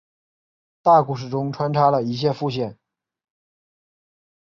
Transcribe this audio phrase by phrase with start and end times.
[0.81, 2.75] 大故事中穿插了一些副线。